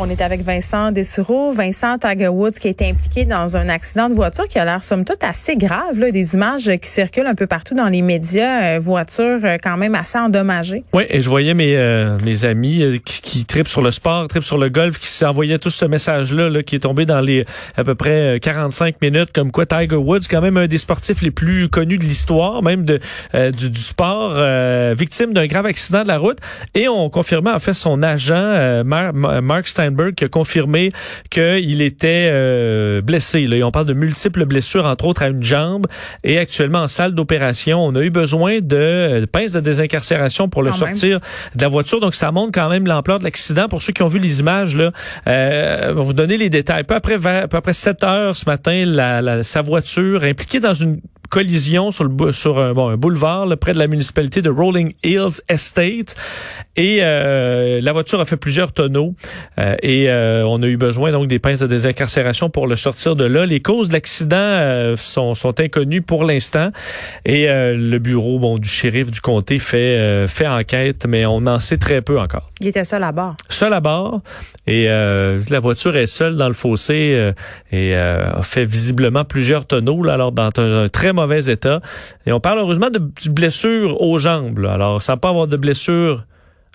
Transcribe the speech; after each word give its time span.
On 0.00 0.08
est 0.08 0.20
avec 0.20 0.42
Vincent 0.42 0.92
Dessureau. 0.92 1.50
Vincent 1.50 1.98
Tiger 1.98 2.28
Woods 2.28 2.52
qui 2.52 2.68
été 2.68 2.88
impliqué 2.88 3.24
dans 3.24 3.56
un 3.56 3.68
accident 3.68 4.08
de 4.08 4.14
voiture 4.14 4.46
qui 4.46 4.60
a 4.60 4.64
l'air 4.64 4.84
somme 4.84 5.04
toute 5.04 5.24
assez 5.24 5.56
grave. 5.56 6.12
Des 6.12 6.34
images 6.34 6.70
qui 6.80 6.88
circulent 6.88 7.26
un 7.26 7.34
peu 7.34 7.48
partout 7.48 7.74
dans 7.74 7.88
les 7.88 8.00
médias. 8.00 8.76
Euh, 8.76 8.78
voiture 8.78 9.40
euh, 9.42 9.56
quand 9.60 9.76
même 9.76 9.96
assez 9.96 10.18
endommagée. 10.18 10.84
Oui, 10.92 11.02
et 11.08 11.20
je 11.20 11.28
voyais 11.28 11.52
mes, 11.52 11.76
euh, 11.76 12.16
amis 12.44 13.00
qui, 13.04 13.44
tripent 13.44 13.68
sur 13.68 13.82
le 13.82 13.90
sport, 13.90 14.28
tripent 14.28 14.44
sur 14.44 14.58
le 14.58 14.68
golf, 14.68 14.98
qui 14.98 15.08
s'envoyaient 15.08 15.58
tous 15.58 15.70
ce 15.70 15.84
message-là 15.84 16.48
là, 16.48 16.62
qui 16.62 16.76
est 16.76 16.80
tombé 16.80 17.04
dans 17.04 17.20
les 17.20 17.44
à 17.76 17.82
peu 17.82 17.96
près 17.96 18.36
euh, 18.36 18.38
45 18.38 19.02
minutes, 19.02 19.30
comme 19.34 19.50
quoi 19.50 19.66
Tiger 19.66 19.96
Woods, 19.96 20.28
quand 20.30 20.40
même 20.40 20.56
un 20.58 20.68
des 20.68 20.78
sportifs 20.78 21.22
les 21.22 21.32
plus 21.32 21.68
connus 21.68 21.98
de 21.98 22.04
l'histoire, 22.04 22.62
même 22.62 22.84
du, 22.84 22.98
sport, 23.74 24.34
victime 24.94 25.32
d'un 25.32 25.46
grave 25.46 25.66
accident 25.66 26.02
de 26.02 26.08
la 26.08 26.18
route. 26.18 26.38
Et 26.74 26.88
on 26.88 27.10
confirmait 27.10 27.50
en 27.50 27.58
fait 27.58 27.74
son 27.74 28.02
agent, 28.02 28.84
Mar- 28.84 29.12
Mar- 29.12 29.42
Mark 29.42 29.66
Steinberg, 29.88 30.14
qui 30.14 30.24
a 30.24 30.28
confirmé 30.28 30.90
qu'il 31.30 31.80
était 31.82 32.28
euh, 32.30 33.00
blessé. 33.00 33.46
Là. 33.46 33.56
Et 33.56 33.62
on 33.62 33.70
parle 33.70 33.86
de 33.86 33.92
multiples 33.94 34.44
blessures, 34.44 34.84
entre 34.86 35.04
autres 35.06 35.22
à 35.22 35.28
une 35.28 35.42
jambe, 35.42 35.86
et 36.24 36.38
actuellement 36.38 36.80
en 36.80 36.88
salle 36.88 37.12
d'opération. 37.14 37.84
On 37.84 37.94
a 37.94 38.02
eu 38.02 38.10
besoin 38.10 38.58
de, 38.60 39.20
de 39.20 39.24
pinces 39.26 39.52
de 39.52 39.60
désincarcération 39.60 40.48
pour 40.48 40.62
le 40.62 40.70
Quand 40.70 40.80
même. 40.86 40.94
sortir 40.94 41.20
de 41.54 41.62
la 41.62 41.68
voiture. 41.68 42.00
Donc, 42.00 42.14
ça 42.14 42.30
montre 42.32 42.52
quand 42.52 42.68
même 42.68 42.86
l'ampleur 42.86 43.18
de 43.18 43.24
l'accident. 43.24 43.68
Pour 43.68 43.82
ceux 43.82 43.92
qui 43.92 44.02
ont 44.02 44.08
vu 44.08 44.18
les 44.18 44.40
images, 44.40 44.76
là, 44.76 44.92
euh, 45.26 45.90
on 45.92 45.94
va 45.96 46.02
vous 46.02 46.12
donner 46.12 46.36
les 46.36 46.50
détails. 46.50 46.84
Peu 46.84 46.94
après, 46.94 47.16
vers- 47.18 47.48
peu 47.48 47.56
après 47.56 47.72
7 47.74 48.04
heures 48.04 48.36
ce 48.36 48.44
matin, 48.46 48.84
la, 48.86 49.20
la- 49.22 49.42
sa 49.42 49.62
voiture 49.62 50.22
impliquée 50.24 50.60
dans 50.60 50.74
une 50.74 51.00
collision 51.28 51.90
sur 51.90 52.04
le 52.04 52.32
sur 52.32 52.58
un, 52.58 52.72
bon, 52.72 52.88
un 52.88 52.96
boulevard 52.96 53.46
là, 53.46 53.56
près 53.56 53.72
de 53.72 53.78
la 53.78 53.86
municipalité 53.86 54.42
de 54.42 54.50
Rolling 54.50 54.94
Hills 55.04 55.40
Estate 55.48 56.16
et 56.76 56.98
euh, 57.02 57.80
la 57.82 57.92
voiture 57.92 58.20
a 58.20 58.24
fait 58.24 58.36
plusieurs 58.36 58.72
tonneaux 58.72 59.14
euh, 59.58 59.74
et 59.82 60.08
euh, 60.10 60.44
on 60.46 60.62
a 60.62 60.66
eu 60.66 60.76
besoin 60.76 61.12
donc 61.12 61.28
des 61.28 61.38
pinces 61.38 61.60
de 61.60 61.66
désincarcération 61.66 62.50
pour 62.50 62.66
le 62.66 62.76
sortir 62.76 63.16
de 63.16 63.24
là. 63.24 63.46
Les 63.46 63.60
causes 63.60 63.88
de 63.88 63.94
l'accident 63.94 64.36
euh, 64.36 64.96
sont, 64.96 65.34
sont 65.34 65.58
inconnues 65.60 66.02
pour 66.02 66.24
l'instant 66.24 66.70
et 67.24 67.48
euh, 67.48 67.74
le 67.74 67.98
bureau 67.98 68.38
bon 68.38 68.58
du 68.58 68.68
shérif 68.68 69.10
du 69.10 69.20
comté 69.20 69.58
fait 69.58 69.98
euh, 69.98 70.26
fait 70.26 70.46
enquête 70.46 71.06
mais 71.06 71.26
on 71.26 71.46
en 71.46 71.60
sait 71.60 71.78
très 71.78 72.02
peu 72.02 72.18
encore. 72.18 72.50
Il 72.60 72.68
était 72.68 72.84
seul 72.84 73.02
à 73.02 73.12
bord. 73.12 73.36
Seul 73.58 73.72
à 73.72 73.80
bord 73.80 74.20
et 74.68 74.86
euh, 74.88 75.40
la 75.50 75.58
voiture 75.58 75.96
est 75.96 76.06
seule 76.06 76.36
dans 76.36 76.46
le 76.46 76.54
fossé 76.54 77.14
euh, 77.14 77.32
et 77.72 77.96
euh, 77.96 78.30
a 78.34 78.42
fait 78.42 78.64
visiblement 78.64 79.24
plusieurs 79.24 79.64
tonneaux 79.66 80.04
là, 80.04 80.14
alors 80.14 80.30
dans 80.30 80.50
un, 80.58 80.84
un 80.84 80.88
très 80.88 81.12
mauvais 81.12 81.44
état 81.46 81.80
et 82.24 82.32
on 82.32 82.38
parle 82.38 82.58
heureusement 82.60 82.90
de, 82.90 82.98
de 82.98 83.30
blessures 83.30 84.00
aux 84.00 84.18
jambes. 84.20 84.58
là. 84.58 84.74
Alors 84.74 85.02
ça 85.02 85.16
pas 85.16 85.30
avoir 85.30 85.48
de 85.48 85.56
blessures 85.56 86.24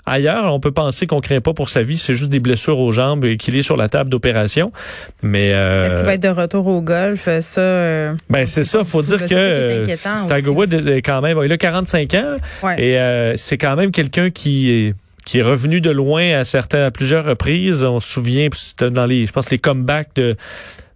Ailleurs, 0.06 0.54
on 0.54 0.60
peut 0.60 0.74
penser 0.74 1.08
qu'on 1.08 1.22
craint 1.22 1.40
pas 1.40 1.54
pour 1.54 1.70
sa 1.70 1.82
vie, 1.82 1.98
c'est 1.98 2.14
juste 2.14 2.30
des 2.30 2.42
blessures 2.42 2.78
aux 2.78 2.92
jambes 2.92 3.24
et 3.24 3.38
qu'il 3.38 3.56
est 3.56 3.62
sur 3.62 3.78
la 3.78 3.88
table 3.88 4.10
d'opération. 4.10 4.74
Mais 5.22 5.54
euh, 5.54 5.86
Est-ce 5.86 5.96
qu'il 5.96 6.06
va 6.06 6.14
être 6.16 6.24
de 6.24 6.28
retour 6.28 6.68
au 6.68 6.82
golf? 6.82 7.30
Ça, 7.40 7.62
euh, 7.62 8.14
ben 8.30 8.46
c'est 8.46 8.66
ça, 8.66 8.84
faut 8.84 9.02
dire 9.02 9.26
que 9.26 9.34
euh, 9.34 9.86
Tiger. 9.86 10.50
Woods 10.50 10.74
est 10.90 11.02
quand 11.02 11.22
même, 11.22 11.40
il 11.46 11.52
a 11.54 11.58
45 11.58 12.14
ans 12.16 12.36
ouais. 12.64 12.84
et 12.84 13.00
euh, 13.00 13.34
c'est 13.38 13.58
quand 13.58 13.78
même 13.78 13.92
quelqu'un 13.92 14.30
qui 14.30 14.72
est 14.72 14.94
qui 15.26 15.40
est 15.40 15.44
revenu 15.44 15.82
de 15.82 15.90
loin 15.92 16.34
à 16.34 16.44
certains 16.44 16.86
à 16.86 16.92
plusieurs 16.92 17.26
reprises. 17.26 17.84
On 17.84 18.00
se 18.00 18.10
souvient, 18.12 18.50
c'était 18.54 18.90
dans 18.90 19.06
les, 19.06 19.26
je 19.26 19.32
pense 19.32 19.50
les 19.50 19.60
comebacks 19.60 20.16
de 20.16 20.36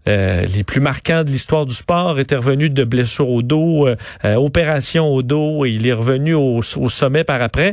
euh, 0.07 0.45
les 0.55 0.63
plus 0.63 0.79
marquants 0.79 1.23
de 1.25 1.29
l'histoire 1.29 1.65
du 1.65 1.75
sport 1.75 2.17
était 2.17 2.37
revenu 2.37 2.69
de 2.69 2.83
blessures 2.85 3.29
au 3.29 3.41
dos, 3.41 3.87
euh, 3.87 3.97
euh, 4.23 4.35
opération 4.35 5.05
au 5.07 5.21
dos, 5.21 5.65
et 5.65 5.71
il 5.71 5.85
est 5.85 5.91
revenu 5.93 6.33
au, 6.33 6.59
au 6.77 6.89
sommet 6.89 7.25
par 7.25 7.41
après. 7.41 7.69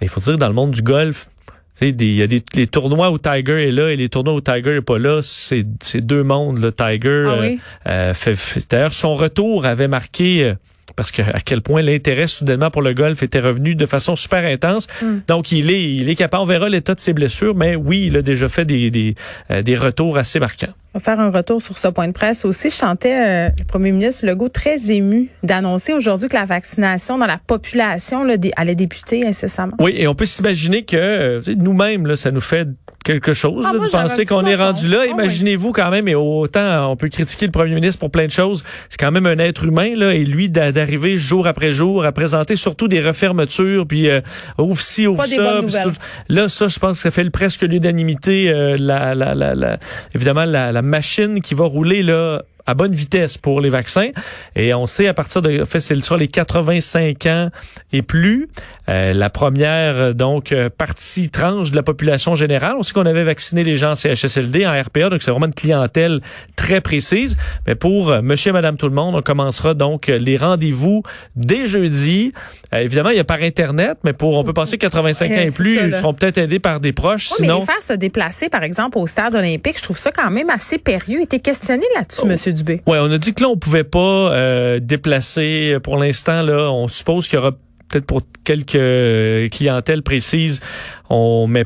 Et 0.00 0.06
Il 0.06 0.08
faut 0.08 0.20
dire 0.20 0.36
dans 0.36 0.48
le 0.48 0.54
monde 0.54 0.72
du 0.72 0.82
golf, 0.82 1.26
tu 1.46 1.52
sais, 1.86 1.92
des- 1.92 2.06
il 2.06 2.14
y 2.16 2.22
a 2.22 2.26
des 2.26 2.42
les 2.54 2.66
tournois 2.66 3.10
où 3.12 3.18
Tiger 3.18 3.68
est 3.68 3.70
là 3.70 3.90
et 3.92 3.96
les 3.96 4.08
tournois 4.08 4.34
où 4.34 4.40
Tiger 4.40 4.76
est 4.76 4.80
pas 4.80 4.98
là, 4.98 5.20
c'est 5.22 5.62
deux 6.00 6.24
mondes. 6.24 6.58
Le 6.58 6.72
Tiger 6.72 7.26
Ah 7.28 7.36
oui? 7.40 7.58
euh, 7.86 8.14
fait, 8.14 8.34
fait- 8.34 8.68
d'ailleurs 8.68 8.94
son 8.94 9.14
retour 9.14 9.64
avait 9.64 9.86
marqué 9.86 10.42
euh, 10.42 10.54
parce 10.96 11.12
que 11.12 11.22
à 11.22 11.40
quel 11.40 11.60
point 11.60 11.82
l'intérêt 11.82 12.26
soudainement 12.26 12.70
pour 12.70 12.82
le 12.82 12.94
golf 12.94 13.22
était 13.22 13.40
revenu 13.40 13.74
de 13.74 13.86
façon 13.86 14.16
super 14.16 14.44
intense. 14.44 14.86
Mm. 15.02 15.06
Donc 15.28 15.52
il 15.52 15.70
est 15.70 15.94
il 15.94 16.08
est 16.08 16.14
capable. 16.14 16.42
On 16.42 16.46
verra 16.46 16.68
l'état 16.68 16.94
de 16.94 17.00
ses 17.00 17.12
blessures, 17.12 17.54
mais 17.54 17.76
oui, 17.76 18.04
il 18.06 18.16
a 18.16 18.22
déjà 18.22 18.48
fait 18.48 18.64
des 18.64 18.90
des, 18.90 19.14
euh, 19.50 19.62
des 19.62 19.76
retours 19.76 20.16
assez 20.16 20.40
marquants. 20.40 20.72
On 20.94 20.98
va 20.98 21.04
faire 21.04 21.20
un 21.20 21.30
retour 21.30 21.60
sur 21.60 21.76
ce 21.76 21.88
point 21.88 22.08
de 22.08 22.12
presse 22.12 22.46
aussi. 22.46 22.70
Je 22.70 22.74
sentais 22.74 23.14
euh, 23.14 23.50
le 23.58 23.64
premier 23.66 23.92
ministre 23.92 24.24
Legault 24.26 24.48
très 24.48 24.90
ému 24.90 25.28
d'annoncer 25.42 25.92
aujourd'hui 25.92 26.26
que 26.28 26.34
la 26.34 26.46
vaccination 26.46 27.18
dans 27.18 27.26
la 27.26 27.38
population 27.38 28.24
là, 28.24 28.36
allait 28.56 28.74
débuter 28.74 29.26
incessamment. 29.26 29.74
Oui, 29.78 29.92
et 29.94 30.08
on 30.08 30.14
peut 30.14 30.24
s'imaginer 30.24 30.84
que 30.84 30.96
euh, 30.96 31.42
nous-mêmes 31.54 32.06
là, 32.06 32.16
ça 32.16 32.30
nous 32.30 32.40
fait 32.40 32.66
quelque 33.06 33.32
chose 33.32 33.64
Ah, 33.66 33.72
là, 33.72 33.78
moi, 33.78 33.86
de 33.86 33.92
penser 33.92 34.24
qu'on 34.26 34.44
est 34.44 34.56
rendu 34.56 34.88
là. 34.88 34.98
Ah. 35.02 35.06
Imaginez-vous 35.06 35.70
quand 35.72 35.90
même, 35.90 36.08
et 36.08 36.14
autant 36.16 36.90
on 36.90 36.96
peut 36.96 37.08
critiquer 37.08 37.46
le 37.46 37.52
premier 37.52 37.74
ministre 37.74 38.00
pour 38.00 38.10
plein 38.10 38.26
de 38.26 38.32
choses, 38.32 38.64
c'est 38.88 38.98
quand 38.98 39.12
même 39.12 39.26
un 39.26 39.38
être 39.38 39.64
humain 39.64 39.92
là, 39.96 40.12
et 40.12 40.24
lui 40.24 40.48
d'a- 40.48 40.72
d'arriver 40.72 41.16
jour 41.16 41.46
après 41.46 41.70
jour 41.72 42.04
à 42.04 42.10
présenter 42.12 42.56
surtout 42.56 42.88
des 42.88 43.00
refermetures, 43.00 43.86
puis 43.86 44.08
euh, 44.10 44.20
ouvre 44.58 44.80
ci, 44.80 45.06
ouvre 45.06 45.22
Pas 45.22 45.28
ça. 45.28 45.60
puis 45.62 45.96
Là, 46.28 46.48
ça, 46.48 46.66
je 46.68 46.78
pense 46.78 46.98
que 46.98 47.02
ça 47.04 47.10
fait 47.10 47.30
presque 47.30 47.62
l'unanimité. 47.62 48.50
euh, 48.50 48.76
la, 48.78 49.14
la, 49.14 49.34
la, 49.34 49.54
la- 49.54 49.78
évidemment, 50.14 50.44
la, 50.44 50.72
la 50.72 50.82
machine 50.82 51.40
qui 51.40 51.54
va 51.54 51.64
rouler 51.64 52.02
là 52.02 52.42
à 52.66 52.74
bonne 52.74 52.92
vitesse 52.92 53.38
pour 53.38 53.60
les 53.60 53.70
vaccins. 53.70 54.10
Et 54.54 54.74
on 54.74 54.86
sait 54.86 55.08
à 55.08 55.14
partir 55.14 55.42
de, 55.42 55.62
en 55.62 55.64
fait, 55.64 55.80
c'est 55.80 56.00
sur 56.02 56.16
les 56.16 56.28
85 56.28 57.26
ans 57.26 57.50
et 57.92 58.02
plus, 58.02 58.48
euh, 58.88 59.12
la 59.14 59.30
première 59.30 59.96
euh, 59.96 60.12
donc 60.12 60.52
euh, 60.52 60.68
partie 60.70 61.30
tranche 61.30 61.70
de 61.70 61.76
la 61.76 61.82
population 61.82 62.34
générale. 62.34 62.76
On 62.78 62.82
sait 62.82 62.92
qu'on 62.92 63.06
avait 63.06 63.24
vacciné 63.24 63.64
les 63.64 63.76
gens 63.76 63.92
en 63.92 63.94
CHSLD, 63.94 64.66
en 64.66 64.80
RPA, 64.80 65.08
donc 65.08 65.22
c'est 65.22 65.30
vraiment 65.30 65.46
une 65.46 65.54
clientèle 65.54 66.20
très 66.56 66.80
précise. 66.80 67.36
Mais 67.66 67.74
pour 67.74 68.10
euh, 68.10 68.22
Monsieur 68.22 68.50
et 68.50 68.52
Madame 68.52 68.76
tout 68.76 68.88
le 68.88 68.94
monde, 68.94 69.14
on 69.14 69.22
commencera 69.22 69.74
donc 69.74 70.06
les 70.08 70.36
rendez-vous 70.36 71.02
dès 71.34 71.66
jeudi. 71.66 72.32
Euh, 72.74 72.78
évidemment, 72.78 73.10
il 73.10 73.16
y 73.16 73.20
a 73.20 73.24
par 73.24 73.42
internet, 73.42 73.98
mais 74.04 74.12
pour 74.12 74.34
on 74.36 74.44
peut 74.44 74.52
passer 74.52 74.78
85 74.78 75.30
ans 75.30 75.34
et 75.34 75.50
plus, 75.50 75.76
ça, 75.76 75.86
ils 75.86 75.94
seront 75.94 76.14
peut-être 76.14 76.38
aidés 76.38 76.58
par 76.58 76.80
des 76.80 76.92
proches. 76.92 77.28
Oui, 77.30 77.36
mais 77.40 77.46
Sinon, 77.46 77.60
les 77.60 77.66
faire 77.66 77.82
se 77.82 77.92
déplacer, 77.92 78.48
par 78.48 78.62
exemple, 78.62 78.98
au 78.98 79.06
stade 79.06 79.34
olympique, 79.34 79.78
je 79.78 79.82
trouve 79.82 79.98
ça 79.98 80.10
quand 80.10 80.30
même 80.30 80.50
assez 80.50 80.78
périlleux. 80.78 81.20
Il 81.20 81.24
était 81.24 81.40
questionné 81.40 81.84
là-dessus, 81.94 82.22
Oh. 82.22 82.26
Monsieur 82.26 82.52
Dubé. 82.56 82.80
Ouais, 82.86 82.98
on 83.00 83.10
a 83.10 83.18
dit 83.18 83.32
que 83.34 83.42
là, 83.42 83.48
on 83.48 83.56
pouvait 83.56 83.84
pas 83.84 83.98
euh, 84.32 84.80
déplacer 84.80 85.76
pour 85.82 85.96
l'instant. 85.96 86.42
Là, 86.42 86.70
on 86.72 86.88
suppose 86.88 87.28
qu'il 87.28 87.36
y 87.36 87.38
aura 87.40 87.52
peut-être 87.88 88.06
pour 88.06 88.20
quelques 88.44 88.74
euh, 88.74 89.48
clientèles 89.48 90.02
précises, 90.02 90.60
on 91.08 91.46
met, 91.46 91.64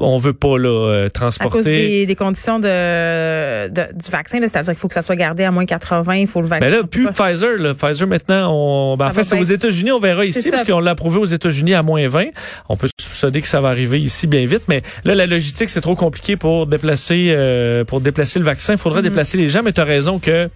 on 0.00 0.16
veut 0.16 0.32
pas 0.32 0.56
là 0.58 0.68
euh, 0.68 1.06
À 1.06 1.10
transporter. 1.10 1.52
cause 1.58 1.64
des, 1.66 2.06
des 2.06 2.14
conditions 2.14 2.58
de, 2.58 3.68
de- 3.68 3.92
du 3.94 4.10
vaccin, 4.10 4.38
c'est-à-dire 4.40 4.72
qu'il 4.72 4.78
faut 4.80 4.88
que 4.88 4.94
ça 4.94 5.02
soit 5.02 5.16
gardé 5.16 5.44
à 5.44 5.50
moins 5.50 5.66
80, 5.66 6.14
il 6.16 6.26
faut 6.26 6.40
le 6.40 6.46
vaccin. 6.46 6.64
Mais 6.64 6.70
là, 6.74 6.84
plus 6.84 7.08
Pfizer. 7.12 7.58
Là. 7.58 7.74
Pfizer, 7.74 8.06
maintenant, 8.06 8.50
on, 8.52 8.96
ben, 8.96 9.08
en 9.08 9.10
fait, 9.10 9.24
c'est 9.24 9.38
aux. 9.38 9.42
États-Unis. 9.44 9.90
On 9.92 9.98
verra 10.00 10.24
ici, 10.24 10.50
parce 10.50 10.64
qu'on 10.64 10.80
l'a 10.80 10.92
approuvé 10.92 11.18
aux 11.18 11.24
États-Unis 11.26 11.74
à 11.74 11.82
moins 11.82 12.06
20. 12.08 12.26
On 12.68 12.76
peut 12.76 12.88
soupçonner 13.18 13.42
que 13.42 13.48
ça 13.48 13.60
va 13.60 13.68
arriver 13.70 14.00
ici 14.00 14.26
bien 14.26 14.44
vite. 14.46 14.62
Mais 14.68 14.82
là, 15.04 15.14
la 15.14 15.26
logistique, 15.26 15.70
c'est 15.70 15.80
trop 15.80 15.96
compliqué 15.96 16.36
pour 16.36 16.66
déplacer 16.66 17.32
euh, 17.34 17.84
pour 17.84 18.00
déplacer 18.00 18.38
le 18.38 18.44
vaccin. 18.44 18.72
Il 18.72 18.76
Mm-hmm. 18.78 18.80
faudra 18.80 19.02
déplacer 19.02 19.36
les 19.38 19.48
gens, 19.48 19.62
mais 19.62 19.72
tu 19.72 19.80
as 19.80 19.84
raison 19.84 20.18
que 20.18 20.48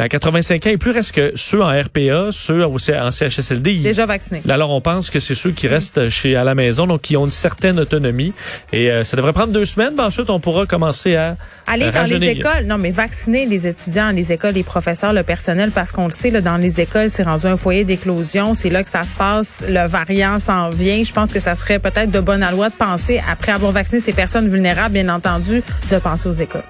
à 0.00 0.08
85 0.08 0.66
ans 0.66 0.70
et 0.70 0.76
plus, 0.76 0.92
reste 0.92 1.12
que 1.12 1.32
ceux 1.34 1.60
en 1.60 1.68
RPA, 1.68 2.28
ceux 2.30 2.64
en 2.64 3.10
CHSLD, 3.10 3.78
Déjà 3.78 4.06
vacciné. 4.06 4.42
alors, 4.48 4.70
on 4.70 4.80
pense 4.80 5.10
que 5.10 5.18
c'est 5.18 5.34
ceux 5.34 5.50
qui 5.50 5.66
restent 5.66 6.08
chez 6.08 6.36
à 6.36 6.44
la 6.44 6.54
maison, 6.54 6.86
donc 6.86 7.02
qui 7.02 7.16
ont 7.16 7.26
une 7.26 7.32
certaine 7.32 7.80
autonomie. 7.80 8.32
Et 8.72 8.90
euh, 8.90 9.02
ça 9.02 9.16
devrait 9.16 9.32
prendre 9.32 9.52
deux 9.52 9.64
semaines. 9.64 9.96
Ben, 9.96 10.04
ensuite, 10.04 10.30
on 10.30 10.38
pourra 10.38 10.66
commencer 10.66 11.16
à 11.16 11.34
Aller 11.66 11.90
dans 11.90 12.04
les 12.04 12.28
écoles, 12.28 12.64
non, 12.66 12.78
mais 12.78 12.92
vacciner 12.92 13.46
les 13.46 13.66
étudiants, 13.66 14.10
les 14.10 14.32
écoles, 14.32 14.54
les 14.54 14.62
professeurs, 14.62 15.12
le 15.12 15.24
personnel, 15.24 15.72
parce 15.72 15.90
qu'on 15.90 16.06
le 16.06 16.12
sait, 16.12 16.30
là, 16.30 16.40
dans 16.40 16.56
les 16.56 16.80
écoles, 16.80 17.10
c'est 17.10 17.24
rendu 17.24 17.46
un 17.46 17.56
foyer 17.56 17.84
d'éclosion. 17.84 18.54
C'est 18.54 18.70
là 18.70 18.84
que 18.84 18.90
ça 18.90 19.02
se 19.02 19.14
passe. 19.14 19.64
Le 19.68 19.86
variant 19.88 20.38
s'en 20.38 20.70
vient. 20.70 21.02
Je 21.02 21.12
pense 21.12 21.32
que 21.32 21.40
ça 21.40 21.56
serait 21.56 21.80
peut-être 21.80 22.10
de 22.10 22.20
bonne 22.20 22.46
loi 22.52 22.68
de 22.68 22.74
penser, 22.74 23.20
après 23.28 23.52
avoir 23.52 23.72
vacciné 23.72 24.00
ces 24.00 24.12
personnes 24.12 24.48
vulnérables, 24.48 24.94
bien 24.94 25.08
entendu, 25.08 25.62
de 25.90 25.98
penser 25.98 26.28
aux 26.28 26.32
écoles. 26.32 26.62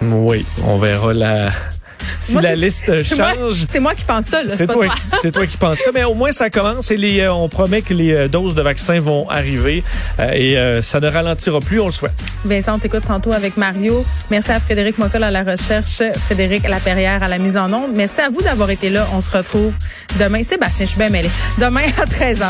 Oui, 0.00 0.46
on 0.64 0.78
verra 0.78 1.12
la 1.12 1.50
si 2.18 2.32
Moi, 2.32 2.42
la 2.42 2.54
liste 2.54 3.02
change. 3.02 3.66
C'est 3.68 3.80
moi 3.80 3.94
qui 3.94 4.04
pense 4.04 4.26
ça. 4.26 4.42
C'est 4.48 4.66
toi, 4.66 4.86
toi. 4.86 4.94
c'est 5.22 5.32
toi 5.32 5.46
qui 5.46 5.56
penses 5.56 5.78
ça, 5.78 5.90
mais 5.92 6.04
au 6.04 6.14
moins 6.14 6.32
ça 6.32 6.50
commence 6.50 6.90
et 6.90 6.96
les, 6.96 7.20
euh, 7.20 7.32
on 7.32 7.48
promet 7.48 7.82
que 7.82 7.94
les 7.94 8.12
euh, 8.12 8.28
doses 8.28 8.54
de 8.54 8.62
vaccins 8.62 9.00
vont 9.00 9.28
arriver 9.28 9.82
euh, 10.20 10.32
et 10.32 10.58
euh, 10.58 10.82
ça 10.82 11.00
ne 11.00 11.08
ralentira 11.08 11.60
plus, 11.60 11.80
on 11.80 11.86
le 11.86 11.92
souhaite. 11.92 12.14
Vincent, 12.44 12.76
on 12.76 12.78
t'écoute 12.78 13.04
tantôt 13.06 13.32
avec 13.32 13.56
Mario. 13.56 14.04
Merci 14.30 14.52
à 14.52 14.60
Frédéric 14.60 14.98
Mocol 14.98 15.24
à 15.24 15.30
la 15.30 15.42
recherche, 15.42 16.02
Frédéric 16.26 16.68
Laperrière 16.68 17.22
à 17.22 17.28
la 17.28 17.38
mise 17.38 17.56
en 17.56 17.72
onde. 17.72 17.92
Merci 17.94 18.20
à 18.20 18.28
vous 18.28 18.42
d'avoir 18.42 18.70
été 18.70 18.90
là. 18.90 19.06
On 19.14 19.20
se 19.20 19.36
retrouve 19.36 19.74
demain. 20.18 20.42
Sébastien, 20.42 20.86
je 20.86 20.90
suis 20.90 20.98
bien 20.98 21.08
mêlée. 21.08 21.30
Demain 21.58 21.82
à 22.00 22.04
13h. 22.04 22.46